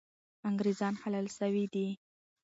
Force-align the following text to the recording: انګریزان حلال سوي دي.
انګریزان 0.49 0.93
حلال 1.01 1.25
سوي 1.39 1.65
دي. 1.73 1.87